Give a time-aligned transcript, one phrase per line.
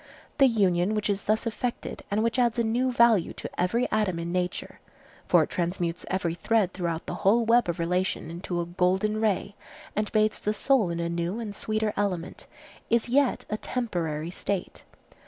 [0.39, 4.17] The union which is thus effected and which adds a new value to every atom
[4.17, 9.21] in nature—for it transmutes every thread throughout the whole web of relation into a golden
[9.21, 9.53] ray,
[9.95, 14.85] and bathes the soul in a new and sweeter element—is yet a temporary state.